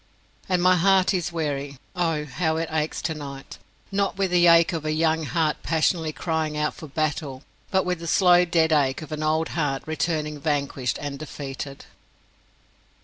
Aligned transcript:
And 0.49 0.63
my 0.63 0.77
heart 0.77 1.13
is 1.13 1.31
weary. 1.31 1.77
Oh, 1.95 2.25
how 2.25 2.57
it 2.57 2.69
aches 2.71 3.03
tonight 3.03 3.59
not 3.91 4.17
with 4.17 4.31
the 4.31 4.47
ache 4.47 4.73
of 4.73 4.83
a 4.83 4.91
young 4.93 5.25
heart 5.25 5.57
passionately 5.61 6.11
crying 6.11 6.57
out 6.57 6.73
for 6.73 6.87
battle, 6.87 7.43
but 7.69 7.85
with 7.85 7.99
the 7.99 8.07
slow 8.07 8.43
dead 8.43 8.71
ache 8.71 9.03
of 9.03 9.11
an 9.11 9.21
old 9.21 9.49
heart 9.49 9.83
returning 9.85 10.39
vanquished 10.39 10.97
and 10.99 11.19
defeated! 11.19 11.85